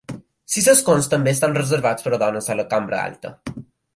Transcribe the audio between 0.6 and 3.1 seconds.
escons també estan reservats per a dones a la cambra